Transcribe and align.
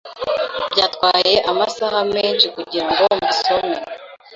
Byantwaye 0.71 1.35
amasaha 1.51 1.99
menshi 2.15 2.45
kugirango 2.55 3.03
mbisome. 3.17 3.77